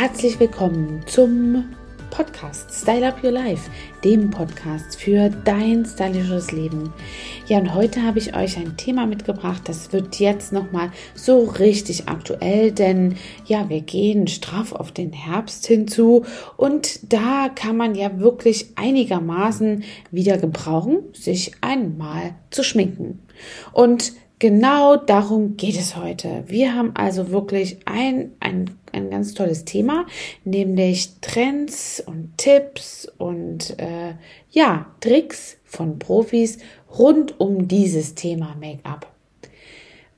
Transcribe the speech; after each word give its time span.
Herzlich 0.00 0.38
willkommen 0.38 1.02
zum 1.06 1.74
Podcast 2.10 2.72
Style 2.72 3.08
Up 3.08 3.24
Your 3.24 3.32
Life, 3.32 3.68
dem 4.04 4.30
Podcast 4.30 4.94
für 4.94 5.28
dein 5.28 5.84
stylisches 5.84 6.52
Leben. 6.52 6.92
Ja, 7.48 7.58
und 7.58 7.74
heute 7.74 8.04
habe 8.04 8.20
ich 8.20 8.36
euch 8.36 8.56
ein 8.58 8.76
Thema 8.76 9.06
mitgebracht, 9.06 9.62
das 9.64 9.92
wird 9.92 10.20
jetzt 10.20 10.52
nochmal 10.52 10.92
so 11.16 11.46
richtig 11.46 12.08
aktuell, 12.08 12.70
denn 12.70 13.16
ja, 13.46 13.68
wir 13.68 13.80
gehen 13.80 14.28
straff 14.28 14.70
auf 14.70 14.92
den 14.92 15.12
Herbst 15.12 15.66
hinzu 15.66 16.24
und 16.56 17.12
da 17.12 17.48
kann 17.52 17.76
man 17.76 17.96
ja 17.96 18.20
wirklich 18.20 18.68
einigermaßen 18.76 19.82
wieder 20.12 20.38
gebrauchen, 20.38 20.98
sich 21.12 21.54
einmal 21.60 22.36
zu 22.50 22.62
schminken. 22.62 23.18
Und 23.72 24.12
Genau 24.40 24.96
darum 24.96 25.56
geht 25.56 25.76
es 25.76 25.96
heute. 25.96 26.44
Wir 26.46 26.72
haben 26.72 26.94
also 26.94 27.30
wirklich 27.30 27.78
ein, 27.86 28.32
ein, 28.38 28.70
ein 28.92 29.10
ganz 29.10 29.34
tolles 29.34 29.64
Thema, 29.64 30.06
nämlich 30.44 31.14
Trends 31.20 32.00
und 32.04 32.38
Tipps 32.38 33.10
und 33.18 33.76
äh, 33.80 34.14
ja, 34.50 34.86
Tricks 35.00 35.56
von 35.64 35.98
Profis 35.98 36.58
rund 36.96 37.40
um 37.40 37.66
dieses 37.66 38.14
Thema 38.14 38.54
Make-up. 38.60 39.12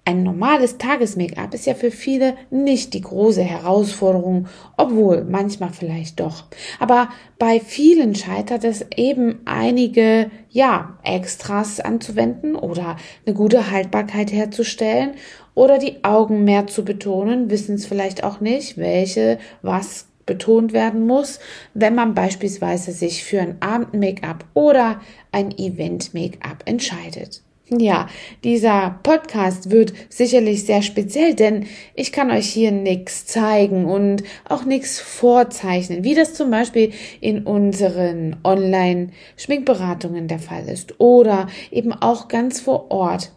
Ein 0.07 0.23
normales 0.23 0.79
Tages-Make-up 0.79 1.55
ist 1.55 1.67
ja 1.67 1.75
für 1.75 1.91
viele 1.91 2.35
nicht 2.51 2.95
die 2.95 3.03
große 3.03 3.43
Herausforderung, 3.43 4.49
obwohl 4.77 5.25
manchmal 5.25 5.71
vielleicht 5.71 6.21
doch. 6.21 6.45
Aber 6.79 7.11
bei 7.39 7.61
vielen 7.61 8.15
scheitert 8.15 8.65
es 8.65 8.87
eben 8.97 9.41
einige, 9.45 10.31
ja, 10.49 10.99
Extras 11.05 11.81
anzuwenden 11.81 12.57
oder 12.57 12.97
eine 13.25 13.35
gute 13.35 13.71
Haltbarkeit 13.71 14.33
herzustellen 14.33 15.13
oder 15.55 15.79
die 15.79 16.03
Augen 16.03 16.45
mehr 16.45 16.67
zu 16.67 16.85
betonen, 16.85 17.51
wissen 17.51 17.75
es 17.75 17.87
vielleicht 17.87 18.25
auch 18.25 18.41
nicht, 18.41 18.79
welche 18.79 19.39
was 19.63 20.07
betont 20.25 20.73
werden 20.73 21.07
muss, 21.07 21.41
wenn 21.75 21.95
man 21.95 22.15
beispielsweise 22.15 22.93
sich 22.93 23.25
für 23.25 23.41
ein 23.41 23.57
Abend-Make-up 23.61 24.45
oder 24.55 25.01
ein 25.33 25.51
Event-Make-up 25.57 26.63
entscheidet. 26.67 27.43
Ja, 27.79 28.09
dieser 28.43 28.99
Podcast 29.05 29.71
wird 29.71 29.93
sicherlich 30.09 30.65
sehr 30.65 30.83
speziell, 30.83 31.35
denn 31.35 31.67
ich 31.95 32.11
kann 32.11 32.33
euch 32.33 32.49
hier 32.49 32.73
nichts 32.73 33.27
zeigen 33.27 33.85
und 33.85 34.25
auch 34.49 34.65
nichts 34.65 34.99
vorzeichnen, 34.99 36.03
wie 36.03 36.17
das 36.17 36.35
zum 36.35 36.51
Beispiel 36.51 36.93
in 37.21 37.45
unseren 37.45 38.39
Online-Schminkberatungen 38.43 40.27
der 40.27 40.41
Fall 40.41 40.69
ist 40.69 40.99
oder 40.99 41.47
eben 41.71 41.93
auch 41.93 42.27
ganz 42.27 42.61
vor 42.61 42.91
Ort. 42.91 43.31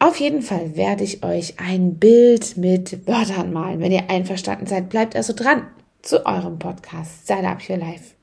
Auf 0.00 0.18
jeden 0.18 0.42
Fall 0.42 0.74
werde 0.74 1.04
ich 1.04 1.22
euch 1.22 1.60
ein 1.60 1.98
Bild 1.98 2.56
mit 2.56 3.06
Wörtern 3.06 3.52
malen. 3.52 3.78
Wenn 3.78 3.92
ihr 3.92 4.10
einverstanden 4.10 4.66
seid, 4.66 4.88
bleibt 4.88 5.14
also 5.14 5.34
dran 5.34 5.68
zu 6.02 6.26
eurem 6.26 6.58
Podcast 6.58 7.24
Style 7.24 7.46
Up 7.46 7.60
Your 7.68 7.76
Life. 7.76 8.14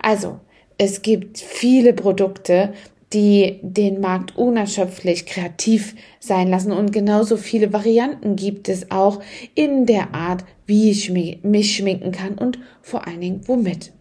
Also, 0.00 0.40
es 0.78 1.02
gibt 1.02 1.38
viele 1.38 1.92
Produkte, 1.92 2.72
die 3.12 3.58
den 3.62 4.00
Markt 4.00 4.36
unerschöpflich 4.36 5.26
kreativ 5.26 5.94
sein 6.20 6.48
lassen. 6.48 6.72
Und 6.72 6.92
genauso 6.92 7.36
viele 7.36 7.72
Varianten 7.72 8.36
gibt 8.36 8.68
es 8.68 8.90
auch 8.90 9.20
in 9.54 9.86
der 9.86 10.14
Art, 10.14 10.44
wie 10.66 10.90
ich 10.90 11.10
mich 11.10 11.76
schminken 11.76 12.12
kann 12.12 12.36
und 12.36 12.58
vor 12.82 13.06
allen 13.06 13.20
Dingen 13.20 13.40
womit. 13.46 13.92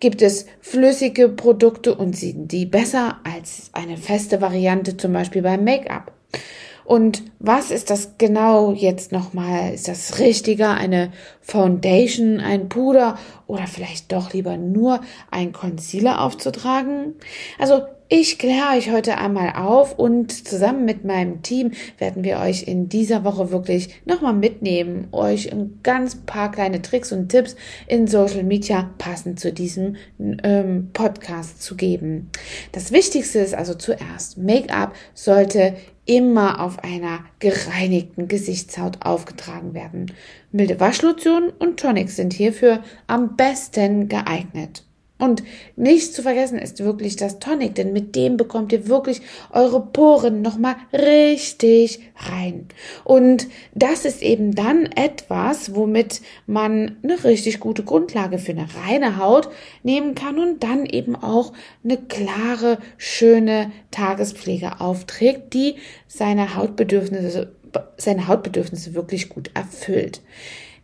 Gibt 0.00 0.22
es 0.22 0.46
flüssige 0.60 1.28
Produkte 1.28 1.94
und 1.94 2.16
sind 2.16 2.52
die 2.52 2.64
besser 2.64 3.18
als 3.24 3.70
eine 3.72 3.96
feste 3.96 4.40
Variante, 4.40 4.96
zum 4.96 5.12
Beispiel 5.12 5.42
beim 5.42 5.64
Make-up? 5.64 6.12
Und 6.84 7.24
was 7.38 7.70
ist 7.70 7.90
das 7.90 8.16
genau 8.16 8.72
jetzt 8.72 9.12
nochmal? 9.12 9.74
Ist 9.74 9.88
das 9.88 10.18
richtiger 10.20 10.72
eine 10.72 11.12
Foundation, 11.42 12.40
ein 12.40 12.70
Puder 12.70 13.18
oder 13.46 13.66
vielleicht 13.66 14.10
doch 14.10 14.32
lieber 14.32 14.56
nur 14.56 15.02
ein 15.30 15.52
Concealer 15.52 16.22
aufzutragen? 16.22 17.16
Also 17.58 17.82
ich 18.10 18.38
kläre 18.38 18.76
euch 18.76 18.90
heute 18.90 19.18
einmal 19.18 19.52
auf 19.54 19.98
und 19.98 20.32
zusammen 20.32 20.86
mit 20.86 21.04
meinem 21.04 21.42
Team 21.42 21.72
werden 21.98 22.24
wir 22.24 22.38
euch 22.38 22.62
in 22.62 22.88
dieser 22.88 23.22
Woche 23.22 23.50
wirklich 23.50 24.00
nochmal 24.06 24.32
mitnehmen, 24.32 25.08
euch 25.12 25.52
ein 25.52 25.80
ganz 25.82 26.16
paar 26.16 26.50
kleine 26.50 26.80
Tricks 26.80 27.12
und 27.12 27.28
Tipps 27.28 27.54
in 27.86 28.06
Social 28.06 28.44
Media 28.44 28.90
passend 28.96 29.38
zu 29.38 29.52
diesem 29.52 29.96
ähm, 30.18 30.88
Podcast 30.94 31.62
zu 31.62 31.76
geben. 31.76 32.30
Das 32.72 32.92
Wichtigste 32.92 33.40
ist 33.40 33.54
also 33.54 33.74
zuerst, 33.74 34.38
Make-up 34.38 34.94
sollte 35.12 35.74
immer 36.06 36.64
auf 36.64 36.82
einer 36.82 37.20
gereinigten 37.38 38.28
Gesichtshaut 38.28 39.04
aufgetragen 39.04 39.74
werden. 39.74 40.12
Milde 40.50 40.80
Waschlotion 40.80 41.50
und 41.58 41.78
Tonics 41.78 42.16
sind 42.16 42.32
hierfür 42.32 42.82
am 43.06 43.36
besten 43.36 44.08
geeignet. 44.08 44.87
Und 45.18 45.42
nicht 45.74 46.14
zu 46.14 46.22
vergessen 46.22 46.58
ist 46.60 46.78
wirklich 46.84 47.16
das 47.16 47.40
Tonic, 47.40 47.74
denn 47.74 47.92
mit 47.92 48.14
dem 48.14 48.36
bekommt 48.36 48.72
ihr 48.72 48.86
wirklich 48.86 49.20
eure 49.52 49.80
Poren 49.80 50.42
nochmal 50.42 50.76
richtig 50.92 52.00
rein. 52.16 52.68
Und 53.02 53.48
das 53.74 54.04
ist 54.04 54.22
eben 54.22 54.54
dann 54.54 54.86
etwas, 54.86 55.74
womit 55.74 56.20
man 56.46 56.98
eine 57.02 57.24
richtig 57.24 57.58
gute 57.58 57.82
Grundlage 57.82 58.38
für 58.38 58.52
eine 58.52 58.68
reine 58.86 59.18
Haut 59.18 59.48
nehmen 59.82 60.14
kann 60.14 60.38
und 60.38 60.62
dann 60.62 60.86
eben 60.86 61.16
auch 61.16 61.52
eine 61.82 61.96
klare, 61.96 62.78
schöne 62.96 63.72
Tagespflege 63.90 64.80
aufträgt, 64.80 65.52
die 65.52 65.74
seine 66.06 66.54
Hautbedürfnisse, 66.54 67.52
seine 67.96 68.28
Hautbedürfnisse 68.28 68.94
wirklich 68.94 69.28
gut 69.28 69.50
erfüllt. 69.54 70.20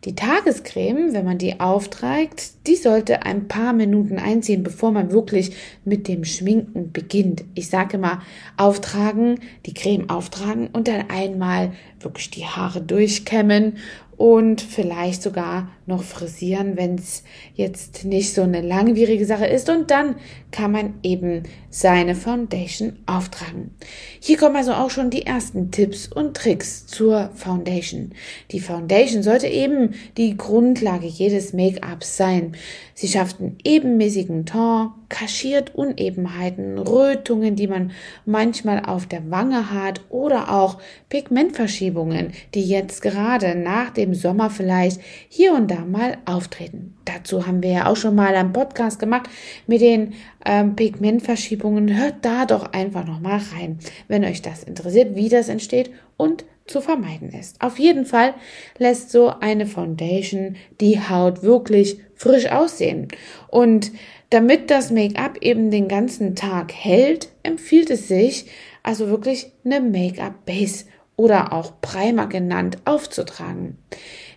Die 0.05 0.15
Tagescreme, 0.15 1.15
wenn 1.15 1.25
man 1.25 1.39
die 1.39 1.61
aufträgt, 1.61 2.67
die 2.67 2.77
sollte 2.77 3.23
ein 3.23 3.49
paar 3.49 3.73
Minuten 3.73 4.19
einziehen, 4.19 4.63
bevor 4.63 4.93
man 4.93 5.13
wirklich 5.13 5.57
mit 5.87 6.09
dem 6.09 6.25
Schminken 6.25 6.93
beginnt. 6.93 7.45
Ich 7.55 7.71
sage 7.71 7.97
immer, 7.97 8.21
auftragen, 8.59 9.41
die 9.65 9.73
Creme 9.73 10.11
auftragen 10.11 10.69
und 10.69 10.89
dann 10.89 11.09
einmal 11.09 11.73
wirklich 12.01 12.31
die 12.31 12.45
Haare 12.45 12.83
durchkämmen 12.83 13.79
und 14.17 14.61
vielleicht 14.61 15.23
sogar 15.23 15.69
noch 15.87 16.03
frisieren, 16.03 16.77
wenn 16.77 16.95
es 16.97 17.25
jetzt 17.55 18.05
nicht 18.05 18.33
so 18.33 18.43
eine 18.43 18.63
langwierige 18.63 19.27
Sache 19.27 19.47
ist. 19.47 19.69
Und 19.69 19.91
dann 19.91 20.17
kann 20.51 20.73
man 20.73 20.95
eben 21.03 21.43
seine 21.69 22.15
Foundation 22.15 22.99
auftragen. 23.07 23.75
Hier 24.21 24.39
kommen 24.39 24.57
also 24.57 24.73
auch 24.73 24.91
schon 24.91 25.11
die 25.11 25.27
ersten 25.27 25.71
Tipps 25.73 26.07
und 26.07 26.37
Tricks 26.37 26.87
zur 26.87 27.31
Foundation. 27.35 28.13
Die 28.53 28.61
Foundation 28.61 29.23
sollte 29.23 29.49
eben 29.49 29.95
die 30.17 30.37
Grundlage 30.37 31.07
jedes 31.07 31.53
Make-ups 31.53 32.17
sein. 32.17 32.53
Sie 32.95 33.09
schafft 33.09 33.41
einen 33.41 33.59
ebenmäßigen 33.65 34.47
Ton, 34.47 34.93
kaschiert 35.09 35.75
Unebenheiten, 35.75 36.79
Rötungen, 36.79 37.57
die 37.57 37.67
man 37.67 37.91
manchmal 38.25 38.85
auf 38.85 39.07
der 39.07 39.31
Wange 39.31 39.73
hat 39.73 40.01
oder 40.11 40.53
auch 40.53 40.79
Pigmentverschiebungen, 41.09 42.33
die 42.55 42.65
jetzt 42.65 43.03
gerade 43.03 43.57
nach 43.57 43.91
dem 43.91 44.04
Sommer 44.13 44.51
vielleicht 44.51 45.01
hier 45.29 45.55
und 45.55 45.71
da 45.71 45.87
mal 45.87 46.19
auftreten. 46.27 46.95
Dazu 47.07 47.47
haben 47.47 47.63
wir 47.63 47.71
ja 47.71 47.87
auch 47.87 47.97
schon 47.97 48.15
mal 48.15 48.35
einen 48.35 48.53
Podcast 48.53 48.99
gemacht 48.99 49.31
mit 49.67 49.81
den 49.81 50.13
ähm, 50.45 50.77
Pigmentverschiebungen. 50.77 51.97
Hört 51.97 52.17
da 52.23 52.45
doch 52.45 52.73
einfach 52.73 53.07
noch 53.07 53.21
mal 53.21 53.41
rein, 53.55 53.79
wenn 54.09 54.25
euch 54.25 54.43
das 54.43 54.65
interessiert, 54.65 55.15
wie 55.15 55.29
das 55.31 55.49
entsteht 55.49 55.91
und 56.19 56.45
zu 56.67 56.81
vermeiden 56.81 57.31
ist. 57.31 57.61
Auf 57.61 57.79
jeden 57.79 58.07
Fall 58.07 58.35
lässt 58.79 59.11
so 59.11 59.29
eine 59.41 59.67
Foundation 59.67 60.57
die 60.81 60.99
Haut 60.99 61.43
wirklich 61.43 61.99
frisch 62.15 62.51
aussehen. 62.51 63.09
Und 63.49 63.93
damit 64.31 64.71
das 64.71 64.91
Make-up 64.91 65.39
eben 65.43 65.71
den 65.71 65.89
ganzen 65.89 66.35
Tag 66.35 66.73
hält, 66.73 67.29
empfiehlt 67.43 67.91
es 67.91 68.09
sich, 68.09 68.47
also 68.83 69.09
wirklich 69.09 69.53
eine 69.65 69.81
Make-up-Base 69.81 70.87
oder 71.17 71.53
auch 71.53 71.81
Primer 71.81 72.27
genannt 72.27 72.79
aufzutragen. 72.85 73.79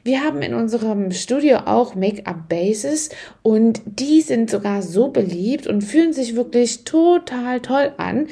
Wir 0.03 0.23
haben 0.23 0.41
in 0.41 0.53
unserem 0.53 1.11
Studio 1.11 1.57
auch 1.65 1.93
Make-up-Bases 1.93 3.09
und 3.41 3.81
die 3.85 4.21
sind 4.21 4.49
sogar 4.49 4.81
so 4.81 5.09
beliebt 5.09 5.67
und 5.67 5.81
fühlen 5.81 6.13
sich 6.13 6.35
wirklich 6.35 6.85
total 6.85 7.59
toll 7.59 7.91
an. 7.97 8.27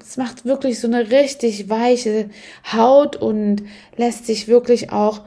Es 0.00 0.16
macht 0.16 0.44
wirklich 0.44 0.78
so 0.78 0.86
eine 0.86 1.10
richtig 1.10 1.68
weiche 1.68 2.30
Haut 2.72 3.16
und 3.16 3.64
lässt 3.96 4.26
sich 4.26 4.46
wirklich 4.46 4.92
auch 4.92 5.22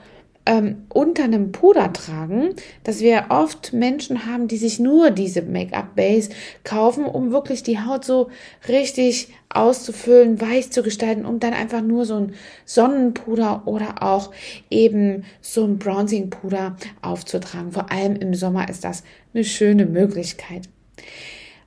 ähm, 0.49 0.87
unter 0.89 1.25
einem 1.25 1.51
Puder 1.51 1.93
tragen, 1.93 2.55
dass 2.83 3.01
wir 3.01 3.25
oft 3.29 3.71
Menschen 3.71 4.25
haben, 4.25 4.47
die 4.47 4.57
sich 4.57 4.79
nur 4.79 5.11
diese 5.11 5.43
Make-up-Base 5.43 6.31
kaufen, 6.63 7.05
um 7.05 7.31
wirklich 7.31 7.61
die 7.61 7.77
Haut 7.79 8.03
so 8.03 8.29
richtig 8.67 9.31
auszufüllen, 9.49 10.41
weich 10.41 10.71
zu 10.71 10.81
gestalten, 10.81 11.25
um 11.25 11.39
dann 11.39 11.53
einfach 11.53 11.83
nur 11.83 12.05
so 12.05 12.15
ein 12.15 12.33
Sonnenpuder 12.65 13.67
oder 13.67 14.01
auch 14.01 14.31
eben 14.71 15.23
so 15.39 15.65
ein 15.65 15.77
Bronzing-Puder 15.77 16.77
aufzutragen. 17.03 17.71
Vor 17.71 17.91
allem 17.91 18.15
im 18.15 18.33
Sommer 18.33 18.69
ist 18.69 18.83
das 18.83 19.03
eine 19.35 19.43
schöne 19.43 19.85
Möglichkeit. 19.85 20.67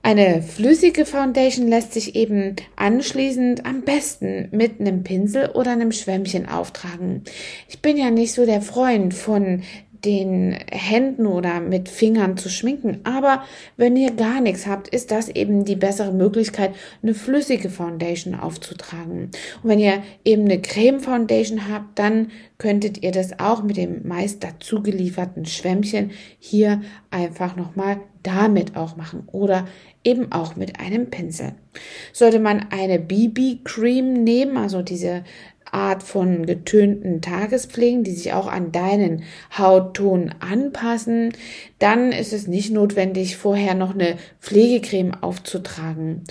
Eine 0.05 0.43
flüssige 0.43 1.07
Foundation 1.07 1.69
lässt 1.69 1.93
sich 1.93 2.17
eben 2.17 2.57
anschließend 2.75 3.65
am 3.65 3.83
besten 3.83 4.49
mit 4.51 4.81
einem 4.81 5.05
Pinsel 5.05 5.51
oder 5.51 5.71
einem 5.71 5.93
Schwämmchen 5.93 6.49
auftragen. 6.49 7.23
Ich 7.69 7.81
bin 7.81 7.97
ja 7.97 8.11
nicht 8.11 8.33
so 8.33 8.45
der 8.45 8.63
Freund 8.63 9.15
von 9.15 9.63
den 10.05 10.57
Händen 10.71 11.27
oder 11.27 11.61
mit 11.61 11.89
Fingern 11.89 12.37
zu 12.37 12.49
schminken. 12.49 13.01
Aber 13.05 13.45
wenn 13.77 13.97
ihr 13.97 14.11
gar 14.11 14.41
nichts 14.41 14.67
habt, 14.67 14.89
ist 14.89 15.11
das 15.11 15.29
eben 15.29 15.65
die 15.65 15.77
bessere 15.77 16.13
Möglichkeit, 16.13 16.75
eine 17.03 17.15
flüssige 17.15 17.71
Foundation 17.71 18.35
aufzutragen. 18.35 19.31
Und 19.63 19.71
wenn 19.71 19.79
ihr 19.79 20.03
eben 20.25 20.45
eine 20.45 20.61
Creme 20.61 21.01
Foundation 21.01 21.69
habt, 21.69 21.99
dann 21.99 22.31
könntet 22.59 23.03
ihr 23.03 23.13
das 23.13 23.39
auch 23.39 23.63
mit 23.63 23.77
dem 23.77 24.07
meist 24.07 24.43
dazu 24.43 24.83
gelieferten 24.83 25.47
Schwämmchen 25.47 26.11
hier 26.39 26.83
einfach 27.11 27.57
nochmal 27.57 28.01
damit 28.23 28.77
auch 28.77 28.97
machen 28.97 29.25
oder 29.33 29.67
eben 30.05 30.33
auch 30.33 30.57
mit 30.57 30.79
einem 30.81 31.11
Pinsel. 31.11 31.55
Sollte 32.13 32.39
man 32.39 32.67
eine 32.71 32.99
BB 32.99 33.65
Cream 33.65 34.25
nehmen, 34.25 34.57
also 34.57 34.83
diese 34.83 35.25
Art 35.73 36.03
von 36.03 36.47
getönten 36.47 37.21
Tagespflegen, 37.21 38.05
die 38.05 38.13
sich 38.13 38.33
auch 38.35 38.47
an 38.47 38.71
deinen 38.71 39.25
Hautton 39.57 40.35
anpassen, 40.39 41.33
dann 41.79 42.13
ist 42.13 42.33
es 42.33 42.47
nicht 42.47 42.73
notwendig, 42.73 43.37
vorher 43.37 43.75
noch 43.75 43.95
eine 43.95 44.17
Pflegecreme 44.41 45.15
aufzutragen. 45.23 46.23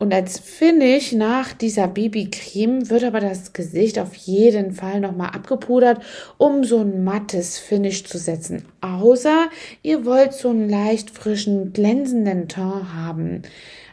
Und 0.00 0.14
als 0.14 0.38
Finish 0.38 1.12
nach 1.12 1.52
dieser 1.52 1.88
BB-Creme 1.88 2.88
wird 2.88 3.02
aber 3.02 3.18
das 3.18 3.52
Gesicht 3.52 3.98
auf 3.98 4.14
jeden 4.14 4.72
Fall 4.72 5.00
nochmal 5.00 5.30
abgepudert, 5.30 6.00
um 6.36 6.62
so 6.62 6.78
ein 6.78 7.02
mattes 7.02 7.58
Finish 7.58 8.04
zu 8.04 8.16
setzen. 8.16 8.64
Außer 8.80 9.48
ihr 9.82 10.06
wollt 10.06 10.34
so 10.34 10.50
einen 10.50 10.68
leicht 10.68 11.10
frischen, 11.10 11.72
glänzenden 11.72 12.48
Ton 12.48 12.94
haben. 12.94 13.42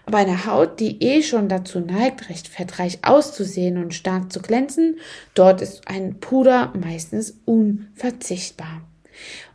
Aber 0.06 0.20
eine 0.20 0.46
Haut, 0.46 0.80
die 0.80 1.02
eh 1.02 1.22
schon 1.22 1.50
dazu 1.50 1.80
neigt, 1.80 2.30
recht 2.30 2.48
fettreich 2.48 3.00
auszusehen 3.02 3.78
und 3.78 3.94
stark 3.94 4.32
zu 4.32 4.40
glänzen, 4.42 5.00
dort 5.34 5.62
ist 5.62 5.88
ein 5.88 6.20
Puder 6.20 6.74
meistens 6.80 7.40
unverzichtbar. 7.46 8.82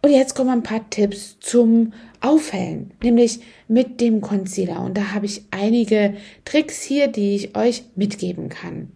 Und 0.03 0.11
jetzt 0.11 0.35
kommen 0.35 0.51
ein 0.51 0.63
paar 0.63 0.89
Tipps 0.91 1.39
zum 1.41 1.93
Aufhellen, 2.21 2.93
nämlich 3.03 3.41
mit 3.69 4.01
dem 4.01 4.21
Concealer. 4.21 4.83
Und 4.83 4.97
da 4.97 5.13
habe 5.13 5.27
ich 5.27 5.45
einige 5.51 6.15
Tricks 6.45 6.83
hier, 6.83 7.09
die 7.09 7.37
ich 7.37 7.57
euch 7.57 7.85
mitgeben 7.95 8.49
kann. 8.49 8.91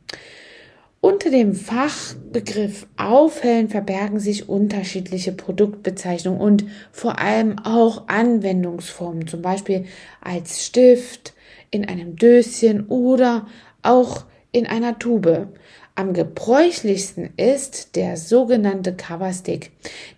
Unter 1.00 1.30
dem 1.30 1.54
Fachbegriff 1.54 2.86
Aufhellen 2.96 3.68
verbergen 3.68 4.20
sich 4.20 4.48
unterschiedliche 4.48 5.32
Produktbezeichnungen 5.32 6.40
und 6.40 6.64
vor 6.92 7.18
allem 7.18 7.58
auch 7.58 8.08
Anwendungsformen, 8.08 9.26
zum 9.26 9.42
Beispiel 9.42 9.84
als 10.22 10.64
Stift, 10.64 11.33
in 11.74 11.84
einem 11.84 12.16
Döschen 12.16 12.86
oder 12.86 13.46
auch 13.82 14.24
in 14.52 14.66
einer 14.66 14.98
Tube. 14.98 15.48
Am 15.96 16.12
gebräuchlichsten 16.12 17.30
ist 17.36 17.96
der 17.96 18.16
sogenannte 18.16 18.94
Cover 18.94 19.32
Stick, 19.32 19.72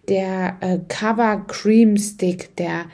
der 0.08 0.56
äh, 0.61 0.79
Cover 0.88 1.44
Cream 1.47 1.97
Stick, 1.97 2.55
der 2.56 2.87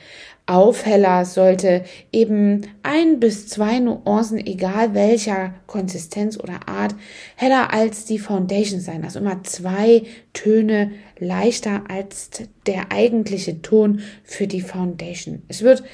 Aufheller 0.46 1.24
sollte 1.24 1.84
eben 2.10 2.66
ein 2.82 3.20
bis 3.20 3.46
zwei 3.46 3.78
Nuancen, 3.78 4.38
egal 4.38 4.94
welcher 4.94 5.54
Konsistenz 5.68 6.36
oder 6.36 6.68
Art, 6.68 6.94
heller 7.36 7.72
als 7.72 8.04
die 8.04 8.18
Foundation 8.18 8.80
sein. 8.80 9.04
Also 9.04 9.20
immer 9.20 9.44
zwei 9.44 10.02
Töne 10.32 10.90
leichter 11.18 11.84
als 11.88 12.30
der 12.66 12.90
eigentliche 12.90 13.62
Ton 13.62 14.00
für 14.24 14.48
die 14.48 14.60
Foundation. 14.60 15.42
Es 15.46 15.62
wird 15.62 15.84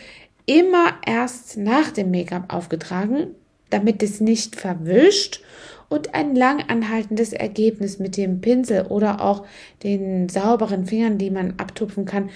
immer 0.48 0.94
erst 1.06 1.58
nach 1.58 1.90
dem 1.90 2.10
Make-up 2.10 2.52
aufgetragen, 2.52 3.34
damit 3.70 4.02
es 4.02 4.20
nicht 4.20 4.56
verwischt 4.56 5.42
und 5.90 6.14
ein 6.14 6.34
lang 6.34 6.64
anhaltendes 6.68 7.32
Ergebnis 7.34 7.98
mit 7.98 8.16
dem 8.16 8.40
Pinsel 8.40 8.86
oder 8.86 9.20
auch 9.20 9.44
den 9.82 10.28
sauberen 10.28 10.86
Fingern, 10.86 11.18
die 11.18 11.30
man 11.30 11.54
abtupfen 11.58 12.06
kann, 12.06 12.30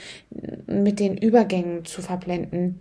mit 0.67 1.01
den 1.01 1.17
Übergängen 1.17 1.87
zu 1.87 2.03
verblenden. 2.03 2.81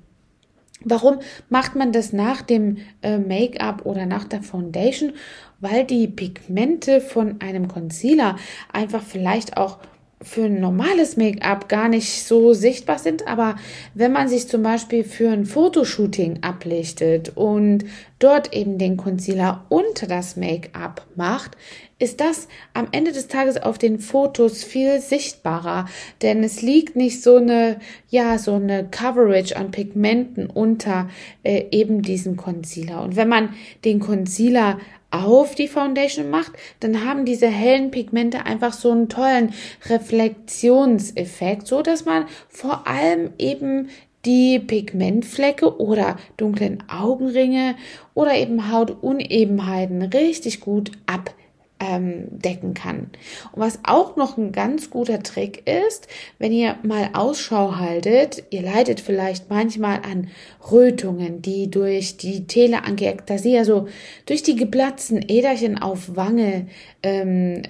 Warum 0.83 1.19
macht 1.49 1.75
man 1.75 1.91
das 1.91 2.11
nach 2.11 2.41
dem 2.41 2.77
äh, 3.01 3.19
Make-up 3.19 3.85
oder 3.85 4.05
nach 4.05 4.25
der 4.25 4.41
Foundation? 4.41 5.13
Weil 5.59 5.85
die 5.85 6.07
Pigmente 6.07 7.01
von 7.01 7.39
einem 7.39 7.67
Concealer 7.67 8.35
einfach 8.73 9.03
vielleicht 9.03 9.57
auch 9.57 9.77
für 10.21 10.45
ein 10.45 10.59
normales 10.59 11.17
Make-up 11.17 11.67
gar 11.67 11.89
nicht 11.89 12.25
so 12.25 12.53
sichtbar 12.53 12.99
sind, 12.99 13.27
aber 13.27 13.55
wenn 13.93 14.11
man 14.11 14.27
sich 14.27 14.47
zum 14.47 14.63
Beispiel 14.63 15.03
für 15.03 15.29
ein 15.29 15.45
Fotoshooting 15.45 16.39
ablichtet 16.41 17.31
und 17.35 17.85
dort 18.19 18.53
eben 18.53 18.77
den 18.77 18.97
Concealer 18.97 19.65
unter 19.69 20.07
das 20.07 20.35
Make-up 20.35 21.07
macht, 21.15 21.57
ist 22.01 22.19
das 22.19 22.47
am 22.73 22.87
Ende 22.91 23.11
des 23.11 23.27
Tages 23.27 23.61
auf 23.61 23.77
den 23.77 23.99
Fotos 23.99 24.63
viel 24.63 24.99
sichtbarer, 24.99 25.85
denn 26.21 26.43
es 26.43 26.61
liegt 26.61 26.95
nicht 26.95 27.21
so 27.21 27.35
eine, 27.35 27.79
ja, 28.09 28.39
so 28.39 28.55
eine 28.55 28.87
Coverage 28.89 29.55
an 29.55 29.69
Pigmenten 29.69 30.47
unter 30.47 31.09
äh, 31.43 31.65
eben 31.69 32.01
diesem 32.01 32.37
Concealer. 32.37 33.03
Und 33.03 33.15
wenn 33.15 33.29
man 33.29 33.49
den 33.85 33.99
Concealer 33.99 34.79
auf 35.11 35.55
die 35.55 35.67
Foundation 35.67 36.29
macht, 36.29 36.53
dann 36.79 37.05
haben 37.05 37.25
diese 37.25 37.47
hellen 37.47 37.91
Pigmente 37.91 38.45
einfach 38.45 38.73
so 38.73 38.91
einen 38.91 39.09
tollen 39.09 39.53
Reflexionseffekt, 39.89 41.67
so 41.67 41.81
dass 41.81 42.05
man 42.05 42.25
vor 42.49 42.87
allem 42.87 43.31
eben 43.37 43.89
die 44.25 44.59
Pigmentflecke 44.59 45.79
oder 45.79 46.17
dunklen 46.37 46.83
Augenringe 46.87 47.75
oder 48.13 48.35
eben 48.35 48.71
Hautunebenheiten 48.71 50.01
richtig 50.03 50.59
gut 50.59 50.91
ab 51.07 51.33
ähm, 51.81 52.27
decken 52.29 52.73
kann. 52.73 53.09
Und 53.51 53.61
was 53.61 53.79
auch 53.83 54.15
noch 54.15 54.37
ein 54.37 54.51
ganz 54.51 54.89
guter 54.89 55.21
Trick 55.23 55.67
ist, 55.67 56.07
wenn 56.37 56.51
ihr 56.51 56.77
mal 56.83 57.09
Ausschau 57.13 57.75
haltet, 57.77 58.43
ihr 58.51 58.61
leidet 58.61 59.01
vielleicht 59.01 59.49
manchmal 59.49 60.01
an 60.03 60.29
Rötungen, 60.71 61.41
die 61.41 61.69
durch 61.71 62.17
die 62.17 62.45
Teleangiektasie, 62.45 63.57
also 63.57 63.87
durch 64.27 64.43
die 64.43 64.55
geplatzten 64.55 65.25
Äderchen 65.27 65.81
auf 65.81 66.15
Wange, 66.15 66.67
ähm, 67.01 67.63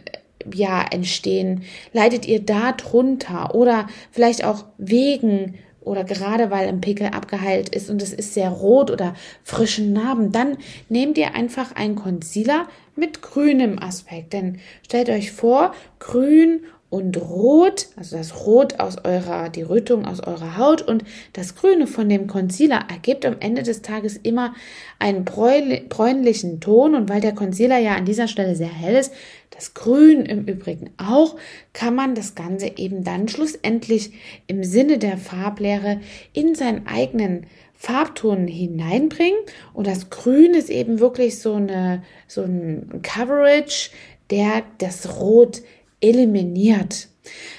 ja, 0.53 0.83
entstehen, 0.83 1.63
leidet 1.93 2.27
ihr 2.27 2.43
da 2.43 2.71
drunter 2.71 3.53
oder 3.53 3.87
vielleicht 4.11 4.43
auch 4.43 4.65
wegen 4.77 5.55
oder 5.81 6.03
gerade 6.03 6.51
weil 6.51 6.67
ein 6.67 6.81
Pickel 6.81 7.07
abgeheilt 7.07 7.69
ist 7.69 7.89
und 7.89 8.01
es 8.01 8.13
ist 8.13 8.33
sehr 8.33 8.49
rot 8.49 8.91
oder 8.91 9.15
frischen 9.43 9.93
Narben, 9.93 10.31
dann 10.31 10.57
nehmt 10.89 11.17
ihr 11.17 11.35
einfach 11.35 11.75
einen 11.75 11.95
Concealer 11.95 12.67
mit 12.95 13.21
grünem 13.21 13.79
Aspekt. 13.79 14.33
Denn 14.33 14.59
stellt 14.83 15.09
euch 15.09 15.31
vor, 15.31 15.73
grün 15.99 16.61
und 16.91 17.15
rot, 17.15 17.87
also 17.95 18.17
das 18.17 18.45
Rot 18.45 18.81
aus 18.81 18.97
eurer, 19.05 19.47
die 19.47 19.61
Rötung 19.61 20.05
aus 20.05 20.19
eurer 20.19 20.57
Haut 20.57 20.81
und 20.81 21.05
das 21.31 21.55
Grüne 21.55 21.87
von 21.87 22.09
dem 22.09 22.27
Concealer 22.27 22.81
ergibt 22.91 23.25
am 23.25 23.37
Ende 23.39 23.63
des 23.63 23.81
Tages 23.81 24.17
immer 24.17 24.53
einen 24.99 25.23
bräunlichen 25.23 26.59
Ton 26.59 26.93
und 26.93 27.09
weil 27.09 27.21
der 27.21 27.33
Concealer 27.33 27.77
ja 27.77 27.95
an 27.95 28.03
dieser 28.03 28.27
Stelle 28.27 28.57
sehr 28.57 28.67
hell 28.67 28.97
ist, 28.97 29.13
das 29.51 29.73
Grün 29.73 30.25
im 30.25 30.43
Übrigen 30.45 30.89
auch, 30.97 31.37
kann 31.71 31.95
man 31.95 32.13
das 32.13 32.35
Ganze 32.35 32.77
eben 32.77 33.05
dann 33.05 33.29
schlussendlich 33.29 34.11
im 34.47 34.65
Sinne 34.65 34.97
der 34.97 35.17
Farblehre 35.17 36.01
in 36.33 36.55
seinen 36.55 36.87
eigenen 36.87 37.45
Farbton 37.73 38.47
hineinbringen. 38.47 39.39
Und 39.73 39.87
das 39.87 40.09
Grün 40.09 40.55
ist 40.55 40.69
eben 40.69 40.99
wirklich 40.99 41.39
so 41.39 41.53
eine, 41.53 42.03
so 42.27 42.41
ein 42.41 43.01
Coverage, 43.01 43.91
der 44.29 44.63
das 44.79 45.19
Rot 45.19 45.61
eliminiert. 46.01 47.07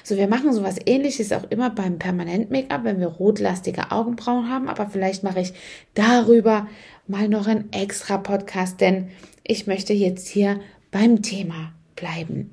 So, 0.03 0.17
wir 0.17 0.27
machen 0.27 0.53
sowas 0.53 0.75
ähnliches 0.85 1.31
auch 1.31 1.49
immer 1.49 1.69
beim 1.69 1.97
Permanent-Make-up, 1.97 2.83
wenn 2.83 2.99
wir 2.99 3.07
rotlastige 3.07 3.91
Augenbrauen 3.91 4.49
haben, 4.49 4.67
aber 4.67 4.87
vielleicht 4.87 5.23
mache 5.23 5.39
ich 5.39 5.53
darüber 5.93 6.67
mal 7.07 7.29
noch 7.29 7.47
einen 7.47 7.71
extra 7.71 8.17
Podcast, 8.17 8.81
denn 8.81 9.09
ich 9.43 9.67
möchte 9.67 9.93
jetzt 9.93 10.27
hier 10.27 10.59
beim 10.91 11.21
Thema 11.21 11.73
bleiben. 11.95 12.51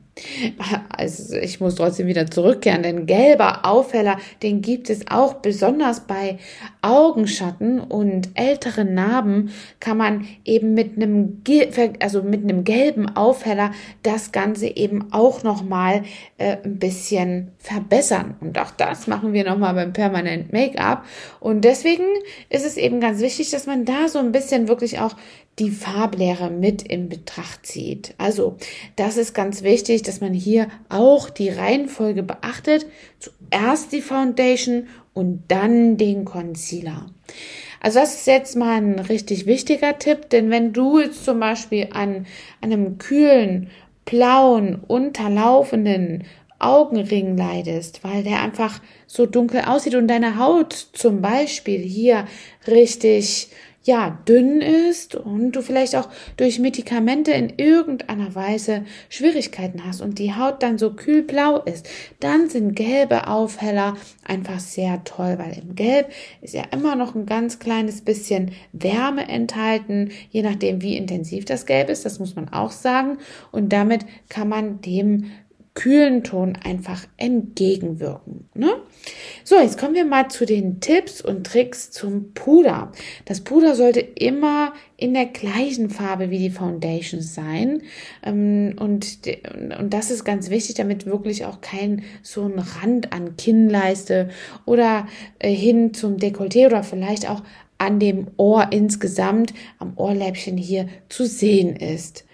Also 0.97 1.37
ich 1.37 1.61
muss 1.61 1.77
trotzdem 1.77 2.07
wieder 2.07 2.31
zurückkehren, 2.31 2.83
denn 2.83 3.07
gelber 3.07 3.65
Aufheller, 3.65 4.19
den 4.43 4.61
gibt 4.61 4.91
es 4.91 5.11
auch 5.11 5.35
besonders 5.35 6.01
bei 6.01 6.39
Augenschatten 6.83 7.81
und 7.81 8.31
älteren 8.35 8.95
Narben 8.95 9.51
kann 9.81 9.97
man 9.97 10.27
eben 10.45 10.75
mit 10.75 10.97
einem 10.97 11.43
also 12.01 12.23
mit 12.23 12.43
einem 12.43 12.65
gelben 12.65 13.17
Aufheller 13.17 13.73
das 14.03 14.33
Ganze 14.33 14.67
eben 14.67 15.13
auch 15.13 15.43
noch 15.43 15.63
mal 15.63 16.03
äh, 16.39 16.57
ein 16.65 16.79
bisschen 16.79 17.53
verbessern. 17.59 18.37
Und 18.41 18.59
auch 18.59 18.71
das 18.71 19.07
machen 19.07 19.33
wir 19.33 19.45
noch 19.45 19.59
mal 19.59 19.75
beim 19.75 19.93
Permanent 19.93 20.53
Make-up. 20.53 21.05
Und 21.41 21.63
deswegen 21.65 22.05
ist 22.49 22.65
es 22.65 22.77
eben 22.77 23.01
ganz 23.01 23.21
wichtig, 23.21 23.51
dass 23.51 23.67
man 23.67 23.85
da 23.85 24.09
so 24.09 24.19
ein 24.19 24.33
bisschen 24.33 24.69
wirklich 24.69 24.99
auch 24.99 25.15
die 25.61 25.71
Farblehre 25.71 26.51
mit 26.51 26.83
in 26.83 27.09
Betracht 27.09 27.67
zieht. 27.67 28.15
Also, 28.19 28.57
das 28.97 29.17
ist 29.17 29.35
ganz 29.35 29.63
wichtig, 29.63 30.03
dass 30.03 30.21
man 30.21 30.35
hier 30.35 30.69
auch 30.89 31.31
die 31.31 31.51
Reihenfolge 31.51 32.23
beachtet. 32.23 32.87
Zuerst 33.19 33.93
die 33.93 34.01
Foundation 34.01 34.89
und 35.13 35.45
dann 35.49 35.97
den 35.97 36.25
Concealer. 36.25 37.07
Also 37.81 37.99
das 37.99 38.15
ist 38.15 38.27
jetzt 38.27 38.57
mal 38.57 38.77
ein 38.77 38.99
richtig 38.99 39.47
wichtiger 39.47 39.99
Tipp, 39.99 40.29
denn 40.31 40.51
wenn 40.51 40.73
du 40.73 41.01
jetzt 41.01 41.25
zum 41.25 41.41
Beispiel 41.41 41.89
an, 41.93 42.27
an 42.61 42.73
einem 42.73 42.99
kühlen, 42.99 43.71
blauen, 44.05 44.81
unterlaufenden 44.87 46.25
Augenring 46.59 47.39
leidest, 47.39 48.05
weil 48.05 48.23
der 48.23 48.43
einfach 48.43 48.81
so 49.07 49.25
dunkel 49.25 49.63
aussieht 49.63 49.95
und 49.95 50.09
deine 50.09 50.39
Haut 50.39 50.75
zum 50.75 51.23
Beispiel 51.23 51.81
hier 51.81 52.27
richtig 52.67 53.49
ja, 53.83 54.19
dünn 54.29 54.61
ist 54.61 55.15
und 55.15 55.53
du 55.53 55.63
vielleicht 55.63 55.97
auch 55.97 56.09
durch 56.37 56.59
Medikamente 56.59 57.33
in 57.33 57.55
irgendeiner 57.57 58.35
Weise 58.35 58.85
Schwierigkeiten 59.09 59.87
hast 59.87 60.03
und 60.03 60.19
die 60.19 60.35
Haut 60.35 60.63
dann 60.63 60.77
so 60.77 60.93
kühlblau 60.93 61.59
ist, 61.63 61.89
dann 62.21 62.51
sind 62.51 62.75
gelbe 62.75 63.27
Aufheller 63.29 63.97
einfach 64.25 64.61
sehr 64.61 65.03
toll, 65.05 65.37
weil 65.39 65.59
im 65.59 65.75
Gelb 65.77 66.11
ist 66.43 66.53
ja 66.53 66.65
immer 66.73 66.95
noch 66.95 67.15
ein 67.15 67.25
ganz 67.25 67.59
kleines 67.59 68.03
bisschen 68.03 68.53
Wärme 68.73 69.27
enthalten, 69.29 70.11
je 70.31 70.43
nachdem 70.43 70.83
wie 70.83 70.97
intensiv 70.97 71.47
das 71.47 71.65
Gelb 71.65 71.89
ist, 71.89 72.05
das 72.05 72.19
muss 72.19 72.37
man 72.37 72.51
auch 72.51 72.73
sagen. 72.73 73.17
Und 73.51 73.73
damit 73.73 74.05
kann 74.29 74.49
man 74.49 74.83
dem 74.83 75.31
kühlen 75.75 76.25
Ton 76.25 76.59
einfach 76.65 77.07
entgegenwirken. 77.17 78.49
Ne? 78.55 78.71
So, 79.45 79.57
jetzt 79.57 79.79
kommen 79.79 79.95
wir 79.95 80.05
mal 80.05 80.29
zu 80.29 80.45
den 80.45 80.81
Tipps 80.81 81.21
und 81.21 81.47
Tricks 81.47 81.91
zum 81.91 82.35
Puder. 82.35 82.91
Das 83.25 83.43
Puder 83.43 83.77
sollte 83.77 84.01
immer 84.01 84.73
in 84.97 85.15
der 85.15 85.27
gleichen 85.27 85.89
Farbe 85.89 86.31
wie 86.31 86.39
die 86.39 86.51
Foundation 86.51 87.23
sein. 87.23 87.83
Ähm, 88.25 88.75
und, 88.79 89.21
und 89.79 89.95
das 89.95 90.11
ist 90.11 90.25
ganz 90.25 90.51
wichtig, 90.51 90.75
damit 90.75 91.07
wirklich 91.07 91.45
auch 91.45 91.61
kein 91.61 92.03
so 92.23 92.45
ein 92.45 92.59
Rand 92.59 93.13
an 93.13 93.37
Kinnleiste 93.37 94.29
oder 94.67 95.07
äh, 95.39 95.53
hin 95.53 95.95
zum 95.95 96.17
Dekolleté 96.17 96.67
oder 96.67 96.83
vielleicht 96.83 97.31
auch 97.31 97.43
an 97.79 97.99
dem 97.99 98.27
Ohr 98.37 98.69
insgesamt, 98.73 99.55
am 99.79 99.95
Ohrläppchen 99.97 100.59
hier 100.59 100.89
zu 101.09 101.25
sehen 101.25 101.77
ist. 101.77 102.25